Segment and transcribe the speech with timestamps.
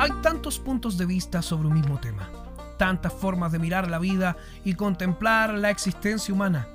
[0.00, 2.30] Hay tantos puntos de vista sobre un mismo tema,
[2.78, 4.34] tantas formas de mirar la vida
[4.64, 6.66] y contemplar la existencia humana,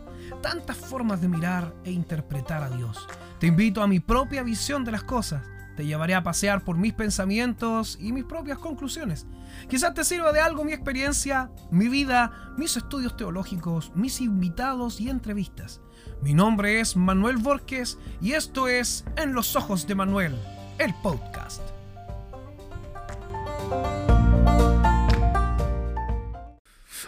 [0.44, 3.08] tantas formas de mirar e interpretar a Dios.
[3.40, 5.42] Te invito a mi propia visión de las cosas.
[5.76, 9.26] Te llevaré a pasear por mis pensamientos y mis propias conclusiones.
[9.68, 15.10] Quizás te sirva de algo mi experiencia, mi vida, mis estudios teológicos, mis invitados y
[15.10, 15.82] entrevistas.
[16.22, 20.36] Mi nombre es Manuel Borges y esto es En los Ojos de Manuel,
[20.78, 21.75] el podcast.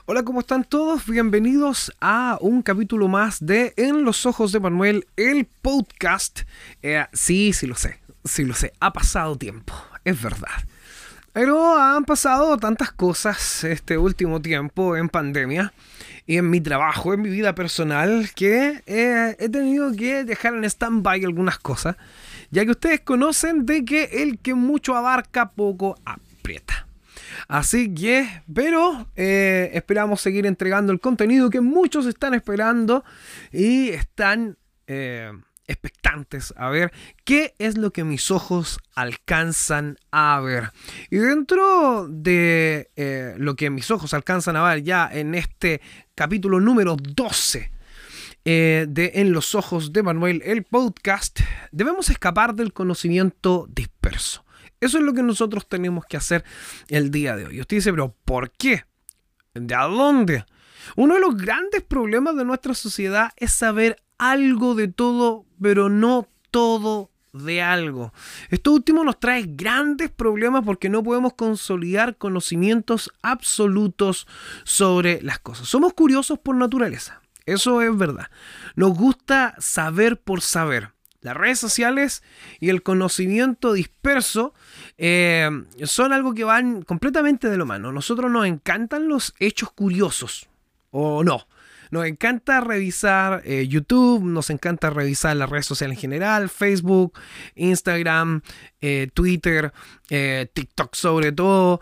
[0.10, 1.06] Hola, ¿cómo están todos?
[1.06, 6.44] Bienvenidos a un capítulo más de En los Ojos de Manuel, el podcast.
[6.82, 9.74] Eh, sí, sí lo sé, sí lo sé, ha pasado tiempo,
[10.06, 10.64] es verdad.
[11.34, 15.74] Pero han pasado tantas cosas este último tiempo en pandemia
[16.26, 20.64] y en mi trabajo, en mi vida personal, que eh, he tenido que dejar en
[20.64, 21.98] stand-by algunas cosas,
[22.50, 26.87] ya que ustedes conocen de que el que mucho abarca poco aprieta.
[27.48, 33.04] Así que, pero eh, esperamos seguir entregando el contenido que muchos están esperando
[33.52, 35.32] y están eh,
[35.68, 36.92] expectantes a ver
[37.24, 40.72] qué es lo que mis ojos alcanzan a ver.
[41.10, 45.82] Y dentro de eh, lo que mis ojos alcanzan a ver ya en este
[46.16, 47.72] capítulo número 12
[48.46, 51.42] de En los ojos de Manuel, el podcast,
[51.74, 54.47] debemos escapar del conocimiento disperso.
[54.80, 56.44] Eso es lo que nosotros tenemos que hacer
[56.88, 57.60] el día de hoy.
[57.60, 58.86] Usted dice, pero ¿por qué?
[59.54, 60.46] ¿De dónde?
[60.96, 66.28] Uno de los grandes problemas de nuestra sociedad es saber algo de todo, pero no
[66.52, 68.14] todo de algo.
[68.50, 74.28] Esto último nos trae grandes problemas porque no podemos consolidar conocimientos absolutos
[74.64, 75.68] sobre las cosas.
[75.68, 77.22] Somos curiosos por naturaleza.
[77.46, 78.30] Eso es verdad.
[78.76, 80.97] Nos gusta saber por saber.
[81.28, 82.24] Las redes sociales
[82.62, 84.54] y el conocimiento disperso
[84.98, 85.50] eh,
[85.84, 87.92] son algo que van completamente de lo mano.
[87.92, 90.48] Nosotros nos encantan los hechos curiosos,
[90.90, 91.46] o no.
[91.92, 97.20] Nos encanta revisar eh, YouTube, nos encanta revisar las redes sociales en general, Facebook,
[97.56, 98.42] Instagram,
[98.80, 99.74] eh, Twitter,
[100.08, 101.82] TikTok sobre todo.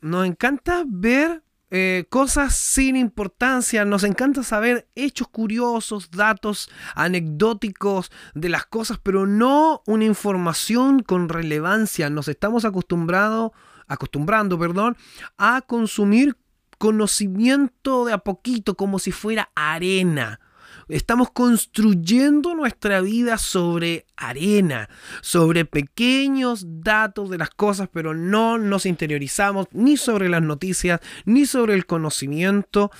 [0.00, 8.48] nos encanta ver eh, cosas sin importancia, nos encanta saber hechos curiosos, datos anecdóticos de
[8.48, 12.08] las cosas, pero no una información con relevancia.
[12.08, 13.52] Nos estamos acostumbrado,
[13.86, 14.96] acostumbrando perdón,
[15.36, 16.36] a consumir
[16.78, 20.40] conocimiento de a poquito, como si fuera arena.
[20.88, 24.88] Estamos construyendo nuestra vida sobre arena,
[25.20, 31.44] sobre pequeños datos de las cosas, pero no nos interiorizamos ni sobre las noticias, ni
[31.44, 32.90] sobre el conocimiento.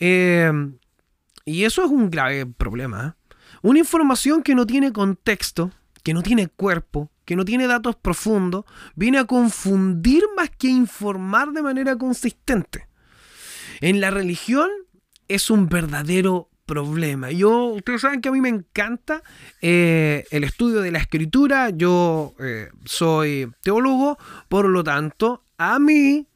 [0.00, 0.50] Eh,
[1.44, 3.14] y eso es un grave problema.
[3.14, 3.36] ¿eh?
[3.62, 5.70] Una información que no tiene contexto,
[6.02, 8.64] que no tiene cuerpo, que no tiene datos profundos,
[8.96, 12.88] viene a confundir más que informar de manera consistente.
[13.80, 14.70] En la religión
[15.28, 17.32] es un verdadero problema.
[17.32, 19.22] Yo, ustedes saben que a mí me encanta
[19.60, 21.70] eh, el estudio de la escritura.
[21.70, 24.18] Yo eh, soy teólogo,
[24.48, 26.28] por lo tanto, a mí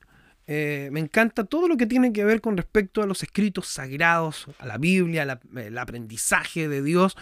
[0.48, 4.46] eh, me encanta todo lo que tiene que ver con respecto a los escritos sagrados,
[4.58, 7.14] a la Biblia, el aprendizaje de Dios.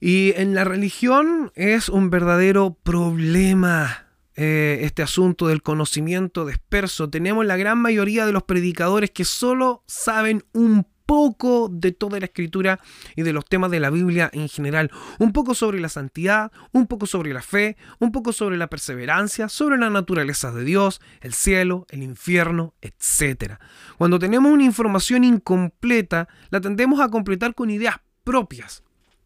[0.00, 4.04] Y en la religión es un verdadero problema
[4.40, 7.10] este asunto del conocimiento disperso.
[7.10, 12.26] Tenemos la gran mayoría de los predicadores que solo saben un poco de toda la
[12.26, 12.80] escritura
[13.16, 14.90] y de los temas de la Biblia en general.
[15.18, 19.48] Un poco sobre la santidad, un poco sobre la fe, un poco sobre la perseverancia,
[19.48, 23.54] sobre la naturaleza de Dios, el cielo, el infierno, etc.
[23.96, 28.82] Cuando tenemos una información incompleta, la tendemos a completar con ideas propias.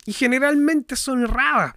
[0.06, 1.74] Y generalmente son erradas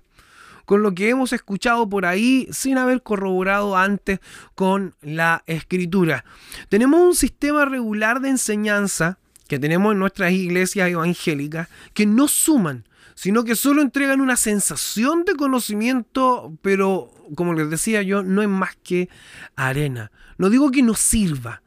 [0.66, 4.20] con lo que hemos escuchado por ahí sin haber corroborado antes
[4.54, 6.26] con la escritura.
[6.70, 9.18] Tenemos un sistema regular de enseñanza
[9.48, 12.86] que tenemos en nuestras iglesias evangélicas que no suman,
[13.16, 18.50] sino que solo entregan una sensación de conocimiento, pero como les decía yo, no es
[18.50, 19.10] más que
[19.56, 20.12] arena.
[20.38, 21.62] No digo que nos sirva,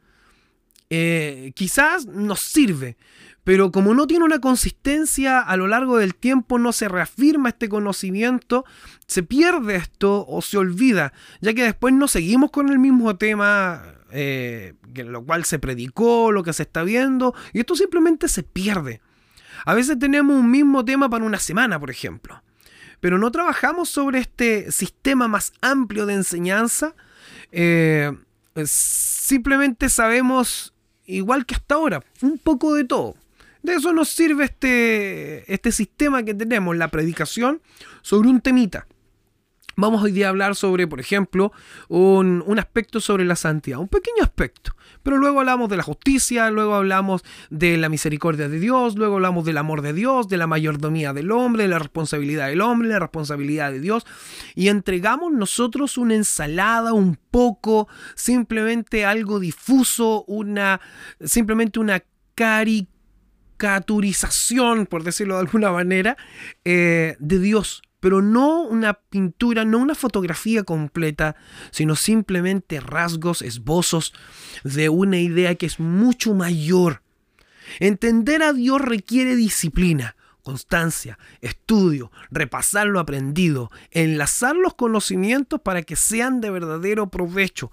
[0.89, 2.97] eh, quizás nos sirve,
[3.43, 7.67] pero como no tiene una consistencia a lo largo del tiempo, no se reafirma este
[7.67, 8.63] conocimiento,
[9.07, 13.81] se pierde esto o se olvida, ya que después no seguimos con el mismo tema
[14.11, 19.01] eh, lo cual se predicó, lo que se está viendo, y esto simplemente se pierde.
[19.65, 22.41] A veces tenemos un mismo tema para una semana, por ejemplo,
[22.99, 26.95] pero no trabajamos sobre este sistema más amplio de enseñanza.
[27.51, 28.11] Eh,
[28.65, 30.73] simplemente sabemos,
[31.05, 33.15] igual que hasta ahora, un poco de todo.
[33.61, 37.61] De eso nos sirve este, este sistema que tenemos, la predicación
[38.01, 38.87] sobre un temita.
[39.79, 41.53] Vamos hoy día a hablar sobre, por ejemplo,
[41.87, 44.75] un, aspecto sobre la santidad, un pequeño aspecto.
[45.03, 49.45] Pero luego hablamos de la justicia, luego hablamos de la misericordia de Dios, luego hablamos
[49.45, 52.99] del amor de Dios, de la mayordomía del hombre, de la responsabilidad del hombre, la
[52.99, 54.05] responsabilidad de Dios.
[54.53, 60.81] Y entregamos nosotros una ensalada, un poco, simplemente algo difuso, una,
[61.23, 62.03] simplemente una
[62.35, 66.17] caricaturización, por decirlo de alguna manera,
[66.65, 71.35] eh, de Dios pero no una pintura, no una fotografía completa,
[71.71, 74.13] sino simplemente rasgos, esbozos
[74.63, 77.01] de una idea que es mucho mayor.
[77.79, 85.95] Entender a Dios requiere disciplina, constancia, estudio, repasar lo aprendido, enlazar los conocimientos para que
[85.95, 87.71] sean de verdadero provecho.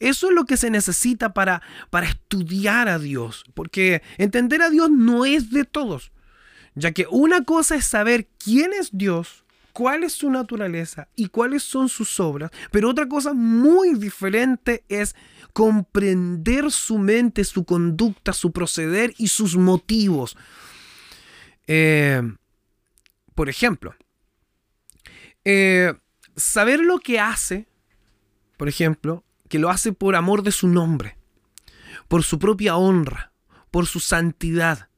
[0.00, 4.90] Eso es lo que se necesita para, para estudiar a Dios, porque entender a Dios
[4.90, 6.10] no es de todos,
[6.74, 11.62] ya que una cosa es saber quién es Dios, cuál es su naturaleza y cuáles
[11.62, 15.14] son sus obras, pero otra cosa muy diferente es
[15.52, 20.36] comprender su mente, su conducta, su proceder y sus motivos.
[21.66, 22.22] Eh,
[23.34, 23.94] por ejemplo,
[25.44, 25.94] eh,
[26.36, 27.68] saber lo que hace,
[28.56, 31.16] por ejemplo, que lo hace por amor de su nombre,
[32.08, 33.32] por su propia honra,
[33.70, 34.88] por su santidad,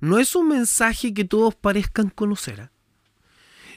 [0.00, 2.60] no es un mensaje que todos parezcan conocer.
[2.60, 2.70] ¿eh?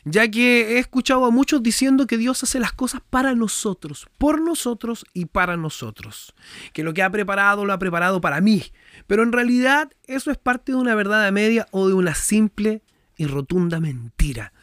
[0.04, 4.42] Ya que he escuchado a muchos diciendo que Dios hace las cosas para nosotros, por
[4.42, 6.34] nosotros y para nosotros,
[6.74, 8.64] que lo que ha preparado lo ha preparado para mí,
[9.08, 12.82] pero en realidad eso es parte de una verdad a media o de una simple
[13.18, 14.54] y rotunda mentira,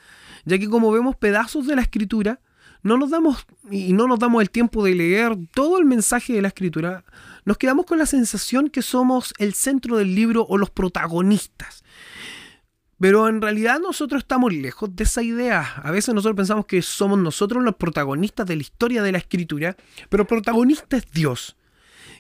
[0.44, 2.40] ya que como vemos pedazos de la escritura,
[2.82, 6.42] no nos damos y no nos damos el tiempo de leer todo el mensaje de
[6.42, 7.04] la escritura,
[7.44, 11.82] nos quedamos con la sensación que somos el centro del libro o los protagonistas.
[13.00, 15.74] Pero en realidad nosotros estamos lejos de esa idea.
[15.82, 19.76] A veces nosotros pensamos que somos nosotros los protagonistas de la historia de la escritura,
[20.08, 21.56] pero el protagonista es Dios.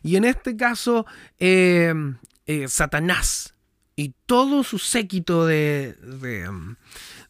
[0.02, 1.06] Y en este caso,
[1.40, 1.92] eh,
[2.46, 3.54] eh, Satanás
[3.96, 5.94] y todo su séquito de,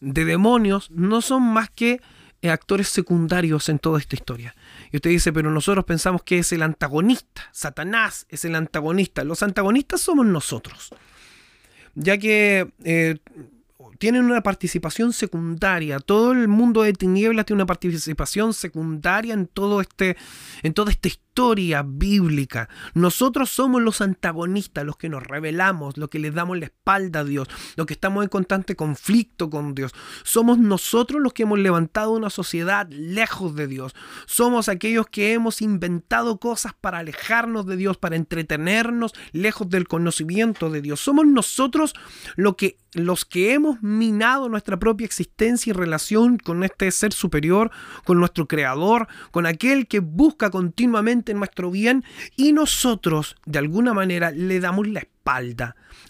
[0.00, 2.02] de, demonios no son más que
[2.42, 4.54] eh, actores secundarios en toda esta historia.
[4.92, 7.48] Y usted dice, pero nosotros pensamos que es el antagonista.
[7.52, 9.24] Satanás es el antagonista.
[9.24, 10.92] Los antagonistas somos nosotros
[11.94, 13.17] ya que eh,
[13.98, 15.98] tienen una participación secundaria.
[15.98, 20.16] Todo el mundo de tinieblas tiene una participación secundaria en todo este,
[20.62, 22.68] en toda esta historia bíblica.
[22.94, 27.24] Nosotros somos los antagonistas, los que nos rebelamos, los que les damos la espalda a
[27.24, 29.92] Dios, los que estamos en constante conflicto con Dios.
[30.24, 33.94] Somos nosotros los que hemos levantado una sociedad lejos de Dios.
[34.26, 40.70] Somos aquellos que hemos inventado cosas para alejarnos de Dios, para entretenernos lejos del conocimiento
[40.70, 40.98] de Dios.
[40.98, 41.94] Somos nosotros
[42.34, 47.70] lo que, los que hemos minado nuestra propia existencia y relación con este ser superior,
[48.05, 52.05] con nuestro creador, con aquel que busca continuamente en nuestro bien
[52.37, 55.00] y nosotros de alguna manera le damos la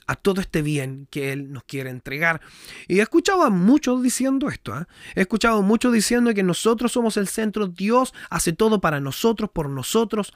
[0.07, 2.41] a todo este bien que Él nos quiere entregar.
[2.87, 4.79] Y he escuchado a muchos diciendo esto.
[4.79, 4.85] ¿eh?
[5.15, 9.51] He escuchado a muchos diciendo que nosotros somos el centro, Dios hace todo para nosotros,
[9.53, 10.33] por nosotros,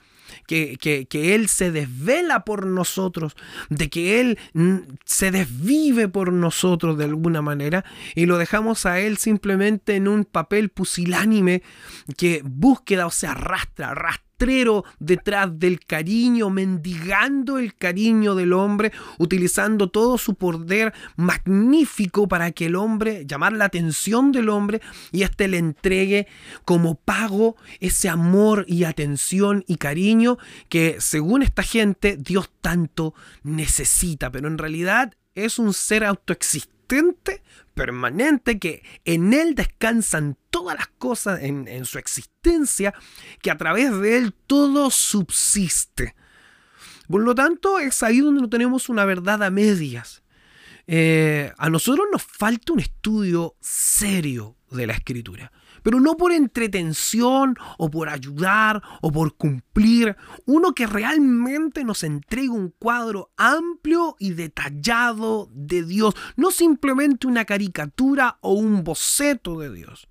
[0.46, 3.36] que, que, Él se desvela por nosotros,
[3.70, 7.84] de que Él mm, se desvive por nosotros de alguna manera
[8.14, 11.62] y lo dejamos a Él simplemente en un papel pusilánime
[12.16, 14.31] que búsqueda o se arrastra, arrastra
[14.98, 22.66] detrás del cariño, mendigando el cariño del hombre, utilizando todo su poder magnífico para que
[22.66, 24.80] el hombre, llamar la atención del hombre
[25.12, 26.26] y éste le entregue
[26.64, 34.30] como pago ese amor y atención y cariño que según esta gente Dios tanto necesita,
[34.30, 36.81] pero en realidad es un ser autoexistente
[37.74, 42.94] permanente, que en Él descansan todas las cosas en, su existencia,
[43.40, 46.14] que a través de Él todo subsiste.
[47.08, 50.22] Por lo tanto, es ahí donde no tenemos una verdad a medias.
[50.86, 57.56] Eh, a nosotros nos falta un estudio serio de la escritura pero no por entretención
[57.78, 64.32] o por ayudar o por cumplir, uno que realmente nos entregue un cuadro amplio y
[64.32, 70.06] detallado de Dios, no simplemente una caricatura o un boceto de Dios.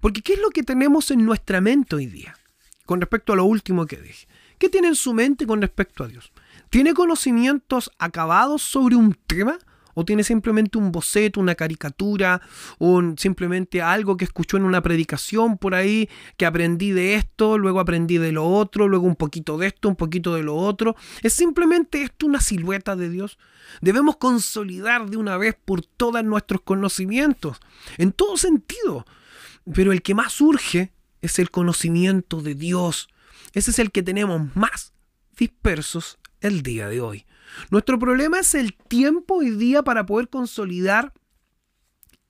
[0.00, 2.36] Porque ¿qué es lo que tenemos en nuestra mente hoy día?
[2.84, 4.28] Con respecto a lo último que dije.
[4.58, 6.32] ¿Qué tiene en su mente con respecto a Dios?
[6.70, 9.58] ¿Tiene conocimientos acabados sobre un tema?
[9.98, 12.42] O tiene simplemente un boceto, una caricatura,
[12.78, 17.80] o simplemente algo que escuchó en una predicación por ahí, que aprendí de esto, luego
[17.80, 20.96] aprendí de lo otro, luego un poquito de esto, un poquito de lo otro.
[21.22, 23.38] Es simplemente esto una silueta de Dios.
[23.80, 27.58] Debemos consolidar de una vez por todas nuestros conocimientos,
[27.96, 29.06] en todo sentido.
[29.74, 33.08] pero el que más urge es el conocimiento de Dios.
[33.54, 34.92] Ese es el que tenemos más
[35.38, 37.24] dispersos el día de hoy.
[37.70, 41.12] Nuestro problema es el tiempo hoy día para poder consolidar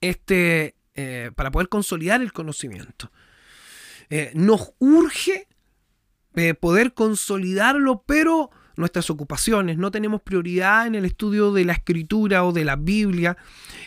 [0.01, 3.11] este, eh, para poder consolidar el conocimiento.
[4.09, 5.47] Eh, nos urge
[6.35, 12.45] eh, poder consolidarlo, pero nuestras ocupaciones, no tenemos prioridad en el estudio de la escritura
[12.45, 13.35] o de la Biblia,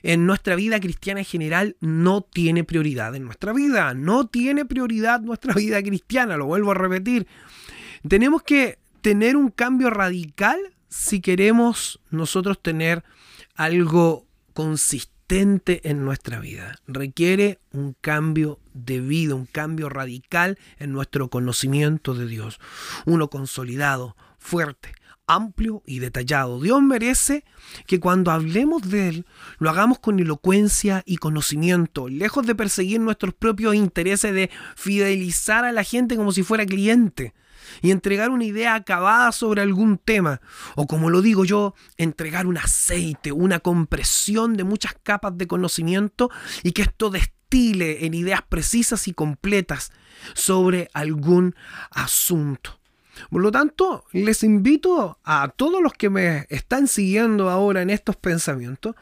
[0.02, 5.20] en nuestra vida cristiana en general no tiene prioridad en nuestra vida, no tiene prioridad
[5.20, 7.28] nuestra vida cristiana, lo vuelvo a repetir.
[8.08, 10.58] Tenemos que tener un cambio radical
[10.90, 13.04] si queremos nosotros tener
[13.54, 16.76] algo consistente en nuestra vida.
[16.86, 22.58] Requiere un cambio de vida, un cambio radical en nuestro conocimiento de Dios.
[23.06, 24.92] Uno consolidado, fuerte,
[25.28, 26.60] amplio y detallado.
[26.60, 27.44] Dios merece
[27.86, 29.26] que cuando hablemos de Él
[29.60, 35.70] lo hagamos con elocuencia y conocimiento, lejos de perseguir nuestros propios intereses de fidelizar a
[35.70, 37.32] la gente como si fuera cliente
[37.82, 40.40] y entregar una idea acabada sobre algún tema,
[40.76, 46.30] o como lo digo yo, entregar un aceite, una compresión de muchas capas de conocimiento
[46.62, 49.92] y que esto destile en ideas precisas y completas
[50.34, 51.54] sobre algún
[51.90, 52.78] asunto.
[53.28, 58.16] Por lo tanto, les invito a todos los que me están siguiendo ahora en estos
[58.16, 58.94] pensamientos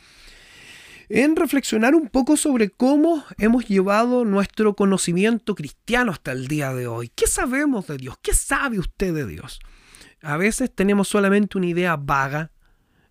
[1.08, 6.86] en reflexionar un poco sobre cómo hemos llevado nuestro conocimiento cristiano hasta el día de
[6.86, 7.10] hoy.
[7.14, 8.16] ¿Qué sabemos de Dios?
[8.22, 9.60] ¿Qué sabe usted de Dios?
[10.22, 12.50] A veces tenemos solamente una idea vaga,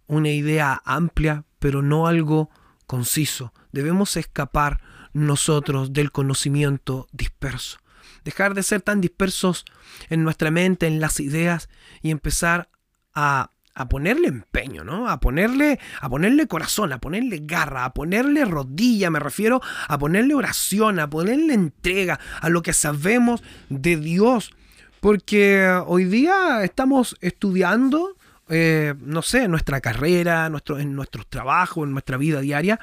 [0.06, 2.50] una idea amplia, pero no algo
[2.86, 3.54] conciso.
[3.72, 4.80] Debemos escapar
[5.14, 7.80] nosotros del conocimiento disperso.
[8.24, 9.66] Dejar de ser tan dispersos
[10.10, 11.70] en nuestra mente, en las ideas
[12.02, 12.70] y empezar
[13.16, 15.08] a a ponerle empeño, ¿no?
[15.08, 20.34] A ponerle, a ponerle corazón, a ponerle garra, a ponerle rodilla, me refiero a ponerle
[20.34, 24.52] oración, a ponerle entrega a lo que sabemos de Dios.
[25.00, 28.18] Porque hoy día estamos estudiando,
[28.50, 32.80] eh, no sé, nuestra carrera, nuestro, en nuestros trabajos, en nuestra vida diaria.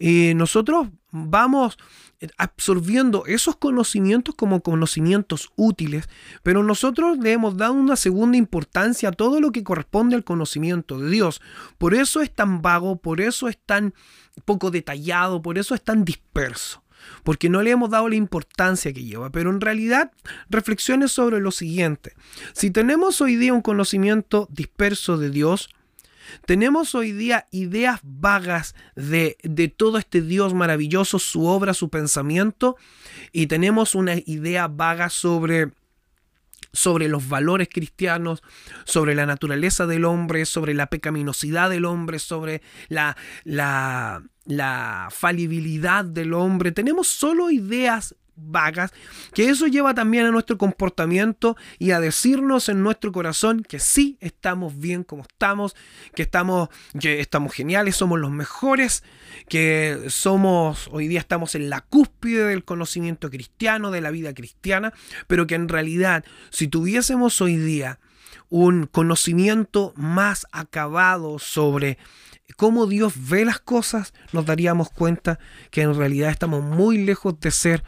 [0.00, 1.78] Y nosotros vamos
[2.36, 6.08] absorbiendo esos conocimientos como conocimientos útiles,
[6.42, 10.98] pero nosotros le hemos dado una segunda importancia a todo lo que corresponde al conocimiento
[10.98, 11.40] de Dios.
[11.78, 13.94] Por eso es tan vago, por eso es tan
[14.44, 16.84] poco detallado, por eso es tan disperso
[17.22, 19.30] porque no le hemos dado la importancia que lleva.
[19.30, 20.12] Pero en realidad,
[20.48, 22.14] reflexiones sobre lo siguiente.
[22.52, 25.68] Si tenemos hoy día un conocimiento disperso de Dios,
[26.46, 29.36] tenemos hoy día ideas vagas de,
[29.76, 32.76] todo este Dios maravilloso, su obra, su pensamiento,
[33.32, 35.72] y tenemos una idea vaga sobre
[36.72, 38.42] sobre los valores cristianos,
[38.84, 46.04] sobre la naturaleza del hombre, sobre la pecaminosidad del hombre, sobre la, la, la falibilidad
[46.04, 46.72] del hombre.
[46.72, 48.92] Tenemos solo ideas vagas,
[49.32, 54.16] que eso lleva también a nuestro comportamiento y a decirnos en nuestro corazón que sí
[54.20, 55.76] estamos bien como estamos,
[56.14, 59.04] que estamos, que estamos geniales, somos los mejores,
[59.48, 64.92] que somos, hoy día estamos en la cúspide del conocimiento cristiano, de la vida cristiana,
[65.26, 67.98] pero que en realidad si tuviésemos hoy día
[68.48, 71.98] un conocimiento más acabado sobre
[72.56, 75.38] cómo Dios ve las cosas, nos daríamos cuenta
[75.70, 77.84] que en realidad estamos muy lejos de ser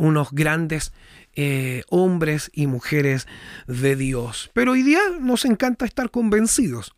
[0.00, 0.92] unos grandes
[1.36, 3.28] eh, hombres y mujeres
[3.66, 4.50] de Dios.
[4.54, 6.92] Pero hoy día nos encanta estar convencidos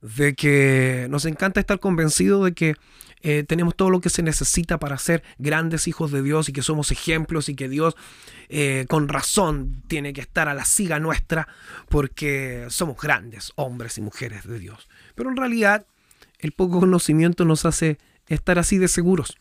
[0.00, 2.76] de que nos encanta estar convencidos de que
[3.22, 6.62] eh, tenemos todo lo que se necesita para ser grandes hijos de Dios y que
[6.62, 7.96] somos ejemplos y que Dios
[8.48, 11.48] eh, con razón tiene que estar a la siga nuestra
[11.88, 14.88] porque somos grandes hombres y mujeres de Dios.
[15.16, 15.84] Pero en realidad
[16.38, 19.36] el poco conocimiento nos hace estar así de seguros.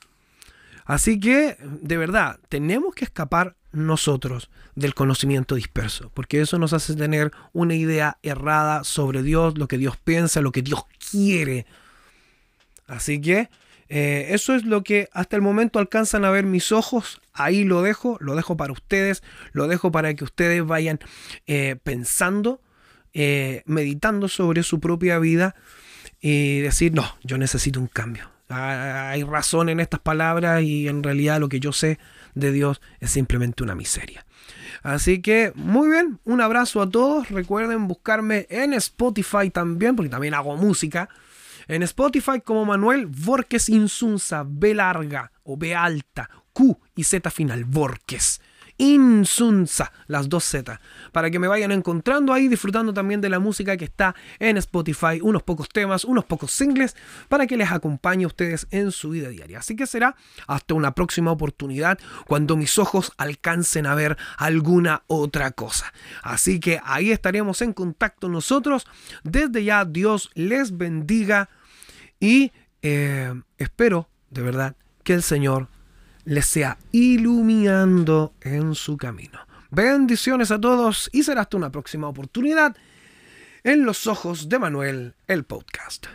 [0.88, 6.96] Así que, de verdad, tenemos que escapar nosotros del conocimiento disperso, porque eso nos hace
[6.96, 11.66] tener una idea errada sobre Dios, lo que Dios piensa, lo que Dios quiere.
[12.88, 13.50] Así que
[13.90, 17.22] eh, eso es lo que hasta el momento alcanzan a ver mis ojos.
[17.34, 21.00] Ahí lo dejo, lo dejo para ustedes, lo dejo para que ustedes vayan
[21.48, 22.62] eh, pensando,
[23.14, 25.54] eh, meditando sobre su propia vida
[26.22, 31.40] y decir, no, yo necesito un cambio hay razón en estas palabras y en realidad
[31.40, 32.00] lo que yo sé
[32.34, 34.26] de Dios es simplemente una miseria.
[34.84, 37.30] Así que muy bien, un abrazo a todos.
[37.30, 41.10] Recuerden buscarme en Spotify también, porque también hago música.
[41.68, 47.66] En Spotify como Manuel Borges Insunza, B larga o B alta, Q y Z final,
[47.66, 48.40] Borges
[48.78, 50.80] Insunza, las dos Z,
[51.12, 55.20] para que me vayan encontrando ahí, disfrutando también de la música que está en Spotify,
[55.22, 56.96] unos pocos temas, unos pocos singles,
[57.28, 59.60] para que les acompañe a ustedes en su vida diaria.
[59.60, 60.16] Así que será
[60.48, 65.92] hasta una próxima oportunidad cuando mis ojos alcancen a ver alguna otra cosa.
[66.22, 68.86] Así que ahí estaremos en contacto nosotros.
[69.24, 71.50] Desde ya, Dios les bendiga
[72.20, 75.68] y eh, espero de verdad que el Señor
[76.28, 79.40] les sea iluminando en su camino.
[79.72, 82.76] Bendiciones a todos y será hasta una próxima oportunidad
[83.64, 86.08] en los ojos de Manuel, el podcast.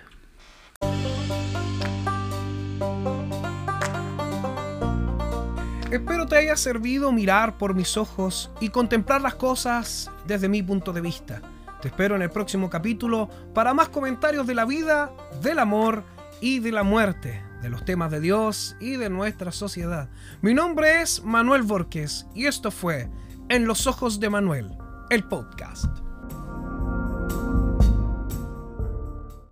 [5.90, 10.92] Espero te haya servido mirar por mis ojos y contemplar las cosas desde mi punto
[10.92, 11.40] de vista.
[11.80, 15.10] Te espero en el próximo capítulo para más comentarios de la vida,
[15.42, 16.04] del amor
[16.42, 20.10] y de la muerte de los temas de Dios y de nuestra sociedad.
[20.42, 23.08] Mi nombre es Manuel Borges y esto fue
[23.48, 24.76] En los ojos de Manuel,
[25.10, 26.01] el podcast.